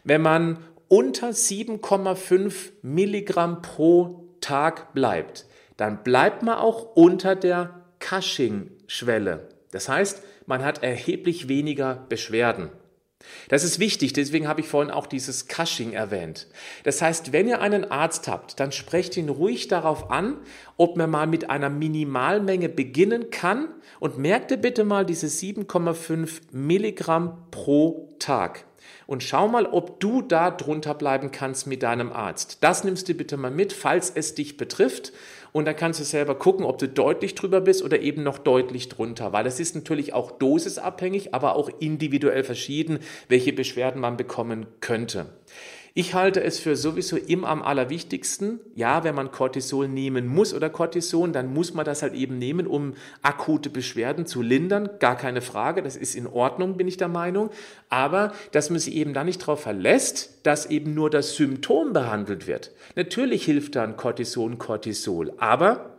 Wenn 0.04 0.22
man 0.22 0.58
unter 0.88 1.30
7,5 1.30 2.72
Milligramm 2.82 3.62
pro 3.62 4.28
Tag 4.40 4.94
bleibt, 4.94 5.46
dann 5.76 6.02
bleibt 6.02 6.42
man 6.42 6.58
auch 6.58 6.94
unter 6.94 7.34
der 7.34 7.82
Cushing-Schwelle. 8.00 9.48
Das 9.72 9.88
heißt, 9.88 10.22
man 10.46 10.64
hat 10.64 10.82
erheblich 10.82 11.48
weniger 11.48 12.06
Beschwerden. 12.08 12.70
Das 13.48 13.64
ist 13.64 13.80
wichtig, 13.80 14.12
deswegen 14.12 14.46
habe 14.46 14.60
ich 14.60 14.68
vorhin 14.68 14.92
auch 14.92 15.06
dieses 15.06 15.48
Cushing 15.48 15.92
erwähnt. 15.92 16.46
Das 16.84 17.02
heißt, 17.02 17.32
wenn 17.32 17.48
ihr 17.48 17.60
einen 17.60 17.90
Arzt 17.90 18.28
habt, 18.28 18.60
dann 18.60 18.72
sprecht 18.72 19.16
ihn 19.16 19.28
ruhig 19.28 19.68
darauf 19.68 20.10
an, 20.10 20.36
ob 20.76 20.96
man 20.96 21.10
mal 21.10 21.26
mit 21.26 21.50
einer 21.50 21.70
Minimalmenge 21.70 22.68
beginnen 22.68 23.30
kann 23.30 23.68
und 23.98 24.18
merkt 24.18 24.52
ihr 24.52 24.58
bitte 24.58 24.84
mal 24.84 25.04
diese 25.04 25.26
7,5 25.26 26.42
Milligramm 26.52 27.38
pro 27.50 28.14
Tag 28.18 28.64
und 29.06 29.22
schau 29.22 29.48
mal, 29.48 29.66
ob 29.66 30.00
du 30.00 30.22
da 30.22 30.50
drunter 30.50 30.94
bleiben 30.94 31.30
kannst 31.30 31.66
mit 31.66 31.82
deinem 31.82 32.12
Arzt. 32.12 32.58
Das 32.60 32.84
nimmst 32.84 33.08
du 33.08 33.14
bitte 33.14 33.36
mal 33.36 33.50
mit, 33.50 33.72
falls 33.72 34.10
es 34.14 34.34
dich 34.34 34.56
betrifft. 34.56 35.12
Und 35.52 35.64
dann 35.64 35.76
kannst 35.76 36.00
du 36.00 36.04
selber 36.04 36.34
gucken, 36.34 36.66
ob 36.66 36.76
du 36.76 36.86
deutlich 36.86 37.34
drüber 37.34 37.62
bist 37.62 37.82
oder 37.82 38.00
eben 38.00 38.22
noch 38.22 38.36
deutlich 38.36 38.90
drunter, 38.90 39.32
weil 39.32 39.46
es 39.46 39.58
ist 39.58 39.74
natürlich 39.74 40.12
auch 40.12 40.32
dosisabhängig, 40.32 41.32
aber 41.34 41.56
auch 41.56 41.70
individuell 41.80 42.44
verschieden, 42.44 42.98
welche 43.28 43.54
Beschwerden 43.54 44.00
man 44.00 44.18
bekommen 44.18 44.66
könnte. 44.80 45.26
Ich 45.98 46.12
halte 46.12 46.44
es 46.44 46.58
für 46.58 46.76
sowieso 46.76 47.16
immer 47.16 47.48
am 47.48 47.62
allerwichtigsten. 47.62 48.60
Ja, 48.74 49.02
wenn 49.02 49.14
man 49.14 49.30
Cortisol 49.30 49.88
nehmen 49.88 50.26
muss 50.26 50.52
oder 50.52 50.68
Cortison, 50.68 51.32
dann 51.32 51.54
muss 51.54 51.72
man 51.72 51.86
das 51.86 52.02
halt 52.02 52.12
eben 52.12 52.36
nehmen, 52.36 52.66
um 52.66 52.92
akute 53.22 53.70
Beschwerden 53.70 54.26
zu 54.26 54.42
lindern. 54.42 54.90
Gar 54.98 55.16
keine 55.16 55.40
Frage. 55.40 55.82
Das 55.82 55.96
ist 55.96 56.14
in 56.14 56.26
Ordnung, 56.26 56.76
bin 56.76 56.86
ich 56.86 56.98
der 56.98 57.08
Meinung. 57.08 57.48
Aber, 57.88 58.34
dass 58.52 58.68
man 58.68 58.78
sich 58.78 58.94
eben 58.94 59.14
da 59.14 59.24
nicht 59.24 59.40
darauf 59.40 59.62
verlässt, 59.62 60.40
dass 60.42 60.66
eben 60.66 60.92
nur 60.92 61.08
das 61.08 61.34
Symptom 61.34 61.94
behandelt 61.94 62.46
wird. 62.46 62.72
Natürlich 62.94 63.46
hilft 63.46 63.74
dann 63.74 63.96
Cortison, 63.96 64.58
Cortisol. 64.58 65.32
Aber 65.38 65.95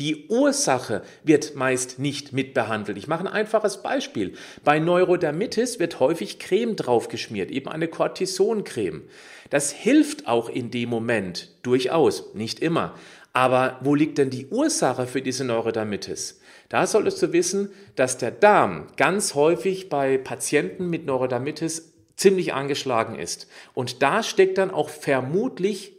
die 0.00 0.26
Ursache 0.28 1.02
wird 1.22 1.54
meist 1.54 1.98
nicht 1.98 2.32
mitbehandelt. 2.32 2.98
Ich 2.98 3.06
mache 3.06 3.20
ein 3.20 3.32
einfaches 3.32 3.82
Beispiel. 3.82 4.34
Bei 4.64 4.78
Neurodermitis 4.78 5.78
wird 5.78 6.00
häufig 6.00 6.38
Creme 6.38 6.76
draufgeschmiert, 6.76 7.50
eben 7.50 7.68
eine 7.68 7.88
Cortisoncreme. 7.88 9.02
Das 9.50 9.70
hilft 9.72 10.26
auch 10.26 10.48
in 10.48 10.70
dem 10.70 10.88
Moment 10.88 11.50
durchaus, 11.62 12.34
nicht 12.34 12.60
immer. 12.60 12.94
Aber 13.32 13.78
wo 13.82 13.94
liegt 13.94 14.18
denn 14.18 14.30
die 14.30 14.46
Ursache 14.46 15.06
für 15.06 15.20
diese 15.20 15.44
Neurodermitis? 15.44 16.40
Da 16.68 16.86
solltest 16.86 17.20
du 17.22 17.32
wissen, 17.32 17.70
dass 17.96 18.16
der 18.16 18.30
Darm 18.30 18.86
ganz 18.96 19.34
häufig 19.34 19.88
bei 19.88 20.18
Patienten 20.18 20.88
mit 20.88 21.04
Neurodermitis 21.04 21.92
ziemlich 22.16 22.54
angeschlagen 22.54 23.18
ist. 23.18 23.48
Und 23.74 24.02
da 24.02 24.22
steckt 24.22 24.58
dann 24.58 24.70
auch 24.70 24.88
vermutlich 24.88 25.93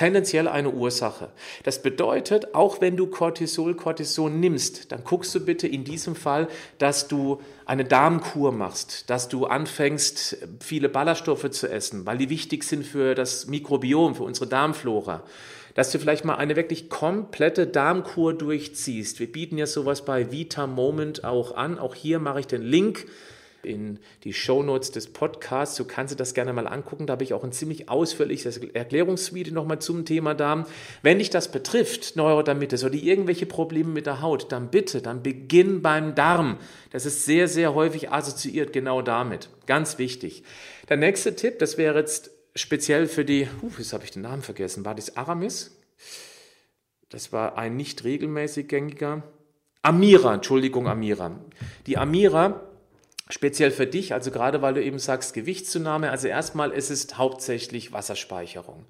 tendenziell 0.00 0.48
eine 0.48 0.70
Ursache. 0.70 1.28
Das 1.62 1.82
bedeutet, 1.82 2.54
auch 2.54 2.80
wenn 2.80 2.96
du 2.96 3.08
Cortisol, 3.08 3.74
Cortison 3.74 4.40
nimmst, 4.40 4.90
dann 4.92 5.04
guckst 5.04 5.34
du 5.34 5.40
bitte 5.40 5.68
in 5.68 5.84
diesem 5.84 6.16
Fall, 6.16 6.48
dass 6.78 7.06
du 7.06 7.42
eine 7.66 7.84
Darmkur 7.84 8.50
machst, 8.50 9.10
dass 9.10 9.28
du 9.28 9.44
anfängst, 9.44 10.38
viele 10.60 10.88
Ballaststoffe 10.88 11.50
zu 11.50 11.70
essen, 11.70 12.06
weil 12.06 12.16
die 12.16 12.30
wichtig 12.30 12.64
sind 12.64 12.86
für 12.86 13.14
das 13.14 13.46
Mikrobiom, 13.46 14.14
für 14.14 14.22
unsere 14.22 14.46
Darmflora. 14.46 15.22
Dass 15.74 15.90
du 15.90 15.98
vielleicht 15.98 16.24
mal 16.24 16.36
eine 16.36 16.56
wirklich 16.56 16.88
komplette 16.88 17.66
Darmkur 17.66 18.32
durchziehst. 18.32 19.20
Wir 19.20 19.30
bieten 19.30 19.58
ja 19.58 19.66
sowas 19.66 20.06
bei 20.06 20.32
Vita 20.32 20.66
Moment 20.66 21.24
auch 21.24 21.54
an. 21.54 21.78
Auch 21.78 21.94
hier 21.94 22.20
mache 22.20 22.40
ich 22.40 22.46
den 22.46 22.62
Link 22.62 23.04
in 23.62 23.98
die 24.24 24.32
Shownotes 24.32 24.90
des 24.90 25.12
Podcasts. 25.12 25.76
Du 25.76 25.84
kannst 25.84 26.12
dir 26.12 26.16
das 26.16 26.34
gerne 26.34 26.52
mal 26.52 26.66
angucken. 26.66 27.06
Da 27.06 27.12
habe 27.12 27.24
ich 27.24 27.34
auch 27.34 27.44
ein 27.44 27.52
ziemlich 27.52 27.88
ausführliches 27.88 28.58
Erklärungsvideo 28.58 29.54
nochmal 29.54 29.80
zum 29.80 30.04
Thema 30.04 30.34
Darm. 30.34 30.66
Wenn 31.02 31.18
dich 31.18 31.30
das 31.30 31.50
betrifft, 31.50 32.16
Neurodermitis 32.16 32.84
oder 32.84 32.94
irgendwelche 32.94 33.46
Probleme 33.46 33.90
mit 33.90 34.06
der 34.06 34.20
Haut, 34.20 34.52
dann 34.52 34.70
bitte, 34.70 35.02
dann 35.02 35.22
beginn 35.22 35.82
beim 35.82 36.14
Darm. 36.14 36.58
Das 36.90 37.06
ist 37.06 37.24
sehr, 37.24 37.48
sehr 37.48 37.74
häufig 37.74 38.10
assoziiert 38.10 38.72
genau 38.72 39.02
damit. 39.02 39.48
Ganz 39.66 39.98
wichtig. 39.98 40.42
Der 40.88 40.96
nächste 40.96 41.36
Tipp, 41.36 41.58
das 41.58 41.78
wäre 41.78 41.98
jetzt 41.98 42.30
speziell 42.54 43.06
für 43.06 43.24
die, 43.24 43.46
uh, 43.62 43.70
jetzt 43.78 43.92
habe 43.92 44.04
ich 44.04 44.10
den 44.10 44.22
Namen 44.22 44.42
vergessen, 44.42 44.84
war 44.84 44.94
das 44.94 45.16
Aramis? 45.16 45.76
Das 47.08 47.32
war 47.32 47.58
ein 47.58 47.76
nicht 47.76 48.04
regelmäßig 48.04 48.68
gängiger. 48.68 49.22
Amira, 49.82 50.34
Entschuldigung, 50.34 50.88
Amira. 50.88 51.40
Die 51.86 51.96
Amira 51.96 52.60
speziell 53.30 53.70
für 53.70 53.86
dich, 53.86 54.12
also 54.12 54.30
gerade 54.30 54.62
weil 54.62 54.74
du 54.74 54.82
eben 54.82 54.98
sagst 54.98 55.34
Gewichtszunahme, 55.34 56.10
also 56.10 56.28
erstmal 56.28 56.70
ist 56.70 56.90
es 56.90 57.16
hauptsächlich 57.16 57.92
Wasserspeicherung. 57.92 58.84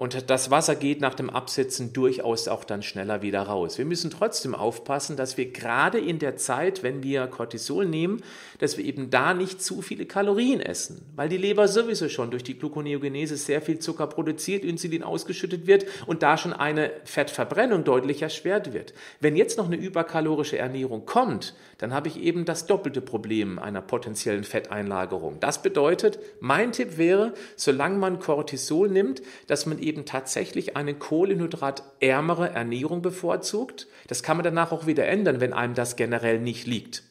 Und 0.00 0.30
das 0.30 0.52
Wasser 0.52 0.76
geht 0.76 1.00
nach 1.00 1.14
dem 1.14 1.28
Absetzen 1.28 1.92
durchaus 1.92 2.46
auch 2.46 2.62
dann 2.62 2.84
schneller 2.84 3.20
wieder 3.20 3.42
raus. 3.42 3.78
Wir 3.78 3.84
müssen 3.84 4.12
trotzdem 4.12 4.54
aufpassen, 4.54 5.16
dass 5.16 5.36
wir 5.36 5.50
gerade 5.50 5.98
in 5.98 6.20
der 6.20 6.36
Zeit, 6.36 6.84
wenn 6.84 7.02
wir 7.02 7.26
Cortisol 7.26 7.84
nehmen, 7.84 8.22
dass 8.60 8.78
wir 8.78 8.84
eben 8.84 9.10
da 9.10 9.34
nicht 9.34 9.60
zu 9.60 9.82
viele 9.82 10.06
Kalorien 10.06 10.60
essen, 10.60 11.04
weil 11.16 11.28
die 11.28 11.36
Leber 11.36 11.66
sowieso 11.66 12.08
schon 12.08 12.30
durch 12.30 12.44
die 12.44 12.56
Gluconeogenese 12.56 13.36
sehr 13.36 13.60
viel 13.60 13.80
Zucker 13.80 14.06
produziert, 14.06 14.62
Insulin 14.62 15.02
ausgeschüttet 15.02 15.66
wird 15.66 15.84
und 16.06 16.22
da 16.22 16.38
schon 16.38 16.52
eine 16.52 16.92
Fettverbrennung 17.02 17.82
deutlich 17.82 18.22
erschwert 18.22 18.72
wird. 18.72 18.94
Wenn 19.18 19.34
jetzt 19.34 19.58
noch 19.58 19.66
eine 19.66 19.74
überkalorische 19.74 20.58
Ernährung 20.58 21.06
kommt, 21.06 21.56
dann 21.78 21.92
habe 21.92 22.06
ich 22.06 22.20
eben 22.20 22.44
das 22.44 22.66
doppelte 22.66 23.00
Problem 23.00 23.58
einer 23.58 23.82
potenziellen 23.82 24.44
Fetteinlagerung. 24.44 25.40
Das 25.40 25.60
bedeutet, 25.60 26.20
mein 26.38 26.70
Tipp 26.70 26.98
wäre, 26.98 27.34
solange 27.56 27.98
man 27.98 28.20
Cortisol 28.20 28.88
nimmt, 28.88 29.22
dass 29.48 29.66
man 29.66 29.80
eben 29.80 29.87
tatsächlich 30.06 30.76
eine 30.76 30.94
kohlenhydratärmere 30.94 32.50
Ernährung 32.50 33.02
bevorzugt. 33.02 33.86
Das 34.06 34.22
kann 34.22 34.36
man 34.36 34.44
danach 34.44 34.72
auch 34.72 34.86
wieder 34.86 35.06
ändern, 35.06 35.40
wenn 35.40 35.52
einem 35.52 35.74
das 35.74 35.96
generell 35.96 36.38
nicht 36.40 36.66
liegt. 36.66 37.02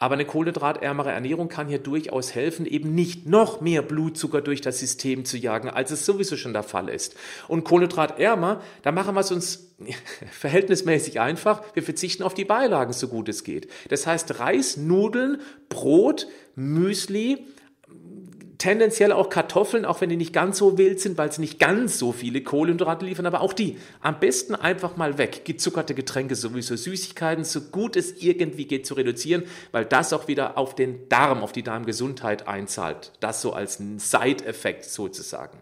Aber 0.00 0.14
eine 0.14 0.24
kohlenhydratärmere 0.24 1.12
Ernährung 1.12 1.50
kann 1.50 1.68
hier 1.68 1.78
durchaus 1.78 2.34
helfen, 2.34 2.64
eben 2.64 2.94
nicht 2.94 3.26
noch 3.26 3.60
mehr 3.60 3.82
Blutzucker 3.82 4.40
durch 4.40 4.62
das 4.62 4.78
System 4.78 5.26
zu 5.26 5.36
jagen, 5.36 5.68
als 5.68 5.90
es 5.90 6.06
sowieso 6.06 6.38
schon 6.38 6.54
der 6.54 6.62
Fall 6.62 6.88
ist. 6.88 7.16
Und 7.48 7.64
kohlenhydratärmer, 7.64 8.62
da 8.80 8.92
machen 8.92 9.14
wir 9.14 9.20
es 9.20 9.30
uns 9.30 9.74
verhältnismäßig 10.30 11.20
einfach. 11.20 11.62
Wir 11.74 11.82
verzichten 11.82 12.22
auf 12.22 12.32
die 12.32 12.46
Beilagen, 12.46 12.94
so 12.94 13.08
gut 13.08 13.28
es 13.28 13.44
geht. 13.44 13.68
Das 13.90 14.06
heißt 14.06 14.40
Reis, 14.40 14.78
Nudeln, 14.78 15.42
Brot, 15.68 16.28
Müsli, 16.54 17.46
tendenziell 18.60 19.10
auch 19.10 19.30
Kartoffeln, 19.30 19.84
auch 19.84 20.00
wenn 20.00 20.10
die 20.10 20.16
nicht 20.16 20.34
ganz 20.34 20.58
so 20.58 20.76
wild 20.78 21.00
sind, 21.00 21.18
weil 21.18 21.32
sie 21.32 21.40
nicht 21.40 21.58
ganz 21.58 21.98
so 21.98 22.12
viele 22.12 22.42
Kohlenhydrate 22.42 23.06
liefern, 23.06 23.26
aber 23.26 23.40
auch 23.40 23.54
die 23.54 23.78
am 24.02 24.20
besten 24.20 24.54
einfach 24.54 24.96
mal 24.96 25.18
weg. 25.18 25.44
Gezuckerte 25.44 25.94
Getränke 25.94 26.36
sowieso, 26.36 26.76
Süßigkeiten, 26.76 27.42
so 27.42 27.62
gut 27.62 27.96
es 27.96 28.22
irgendwie 28.22 28.66
geht 28.66 28.86
zu 28.86 28.94
reduzieren, 28.94 29.44
weil 29.72 29.86
das 29.86 30.12
auch 30.12 30.28
wieder 30.28 30.58
auf 30.58 30.74
den 30.74 31.08
Darm, 31.08 31.42
auf 31.42 31.52
die 31.52 31.62
Darmgesundheit 31.62 32.46
einzahlt. 32.46 33.12
Das 33.20 33.40
so 33.40 33.54
als 33.54 33.78
Side-Effekt 33.78 34.84
sozusagen. 34.84 35.58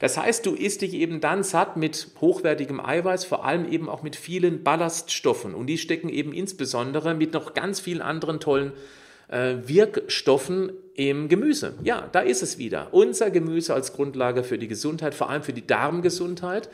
Das 0.00 0.18
heißt, 0.18 0.44
du 0.44 0.54
isst 0.54 0.82
dich 0.82 0.94
eben 0.94 1.20
dann 1.20 1.44
satt 1.44 1.76
mit 1.76 2.08
hochwertigem 2.20 2.80
Eiweiß, 2.84 3.24
vor 3.24 3.44
allem 3.44 3.70
eben 3.70 3.88
auch 3.88 4.02
mit 4.02 4.16
vielen 4.16 4.64
Ballaststoffen 4.64 5.54
und 5.54 5.68
die 5.68 5.78
stecken 5.78 6.08
eben 6.08 6.32
insbesondere 6.32 7.14
mit 7.14 7.32
noch 7.32 7.54
ganz 7.54 7.78
vielen 7.78 8.02
anderen 8.02 8.40
tollen 8.40 8.72
äh, 9.30 9.56
Wirkstoffen 9.66 10.72
im 10.94 11.28
Gemüse. 11.28 11.74
Ja, 11.82 12.08
da 12.12 12.20
ist 12.20 12.42
es 12.42 12.58
wieder. 12.58 12.88
Unser 12.92 13.30
Gemüse 13.30 13.74
als 13.74 13.92
Grundlage 13.92 14.44
für 14.44 14.58
die 14.58 14.68
Gesundheit, 14.68 15.14
vor 15.14 15.30
allem 15.30 15.42
für 15.42 15.52
die 15.52 15.66
Darmgesundheit. 15.66 16.68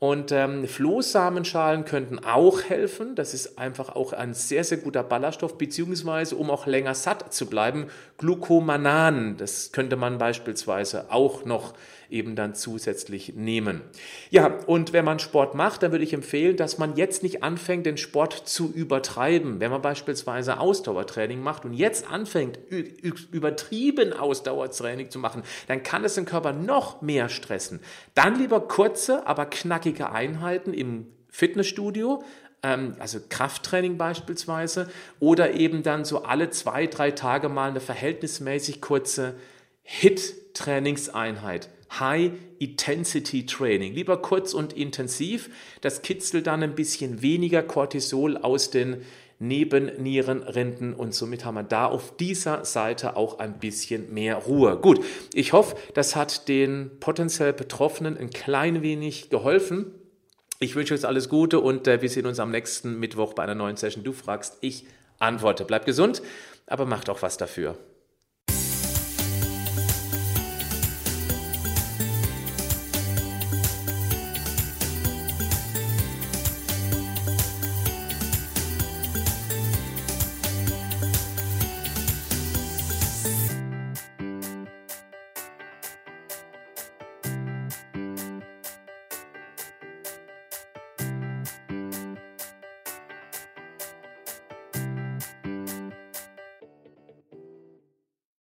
Und 0.00 0.32
ähm, 0.32 0.66
Flohsamenschalen 0.66 1.84
könnten 1.84 2.18
auch 2.20 2.62
helfen. 2.62 3.14
Das 3.16 3.34
ist 3.34 3.58
einfach 3.58 3.94
auch 3.94 4.14
ein 4.14 4.32
sehr, 4.32 4.64
sehr 4.64 4.78
guter 4.78 5.02
Ballaststoff, 5.02 5.58
beziehungsweise 5.58 6.36
um 6.36 6.50
auch 6.50 6.66
länger 6.66 6.94
satt 6.94 7.34
zu 7.34 7.44
bleiben, 7.44 7.88
Glucomananen. 8.16 9.36
Das 9.36 9.72
könnte 9.72 9.96
man 9.96 10.16
beispielsweise 10.16 11.12
auch 11.12 11.44
noch 11.44 11.74
eben 12.08 12.34
dann 12.34 12.54
zusätzlich 12.54 13.34
nehmen. 13.36 13.82
Ja, 14.30 14.58
und 14.66 14.92
wenn 14.92 15.04
man 15.04 15.18
Sport 15.18 15.54
macht, 15.54 15.82
dann 15.82 15.92
würde 15.92 16.02
ich 16.02 16.12
empfehlen, 16.12 16.56
dass 16.56 16.78
man 16.78 16.96
jetzt 16.96 17.22
nicht 17.22 17.44
anfängt, 17.44 17.86
den 17.86 17.98
Sport 17.98 18.48
zu 18.48 18.72
übertreiben. 18.72 19.60
Wenn 19.60 19.70
man 19.70 19.82
beispielsweise 19.82 20.58
Ausdauertraining 20.58 21.40
macht 21.40 21.64
und 21.64 21.72
jetzt 21.74 22.10
anfängt, 22.10 22.58
übertrieben 23.30 24.12
Ausdauertraining 24.12 25.10
zu 25.10 25.18
machen, 25.20 25.42
dann 25.68 25.82
kann 25.82 26.04
es 26.04 26.14
den 26.14 26.24
Körper 26.24 26.52
noch 26.52 27.00
mehr 27.00 27.28
stressen. 27.28 27.80
Dann 28.14 28.38
lieber 28.38 28.60
kurze, 28.60 29.26
aber 29.26 29.46
knackige 29.46 29.89
Einheiten 29.98 30.72
im 30.72 31.06
Fitnessstudio, 31.28 32.22
ähm, 32.62 32.94
also 32.98 33.18
Krafttraining 33.28 33.96
beispielsweise, 33.98 34.90
oder 35.18 35.54
eben 35.54 35.82
dann 35.82 36.04
so 36.04 36.22
alle 36.22 36.50
zwei, 36.50 36.86
drei 36.86 37.10
Tage 37.10 37.48
mal 37.48 37.70
eine 37.70 37.80
verhältnismäßig 37.80 38.80
kurze 38.80 39.34
HIT-Trainingseinheit. 39.82 41.68
High 41.98 42.32
Intensity 42.58 43.46
Training. 43.46 43.94
Lieber 43.94 44.22
kurz 44.22 44.54
und 44.54 44.72
intensiv. 44.72 45.50
Das 45.80 46.02
kitzelt 46.02 46.46
dann 46.46 46.62
ein 46.62 46.76
bisschen 46.76 47.22
weniger 47.22 47.62
Cortisol 47.62 48.36
aus 48.36 48.70
den 48.70 49.02
Nebennierenrinden 49.40 50.94
und 50.94 51.14
somit 51.14 51.44
haben 51.44 51.54
wir 51.54 51.62
da 51.62 51.86
auf 51.86 52.16
dieser 52.16 52.64
Seite 52.66 53.16
auch 53.16 53.38
ein 53.38 53.58
bisschen 53.58 54.12
mehr 54.12 54.36
Ruhe. 54.36 54.76
Gut, 54.76 55.02
ich 55.32 55.54
hoffe, 55.54 55.76
das 55.94 56.14
hat 56.14 56.46
den 56.46 56.90
potenziell 57.00 57.54
Betroffenen 57.54 58.18
ein 58.18 58.30
klein 58.30 58.82
wenig 58.82 59.30
geholfen. 59.30 59.94
Ich 60.58 60.76
wünsche 60.76 60.92
euch 60.92 61.06
alles 61.06 61.30
Gute 61.30 61.58
und 61.60 61.88
äh, 61.88 62.02
wir 62.02 62.10
sehen 62.10 62.26
uns 62.26 62.38
am 62.38 62.50
nächsten 62.50 63.00
Mittwoch 63.00 63.32
bei 63.32 63.42
einer 63.42 63.54
neuen 63.54 63.78
Session. 63.78 64.04
Du 64.04 64.12
fragst, 64.12 64.58
ich 64.60 64.84
antworte. 65.18 65.64
Bleibt 65.64 65.86
gesund, 65.86 66.20
aber 66.66 66.84
macht 66.84 67.08
auch 67.08 67.22
was 67.22 67.38
dafür. 67.38 67.78